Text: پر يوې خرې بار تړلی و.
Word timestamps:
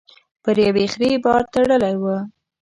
پر 0.43 0.55
يوې 0.67 0.85
خرې 0.93 1.11
بار 1.23 1.41
تړلی 1.53 1.95
و. 2.01 2.03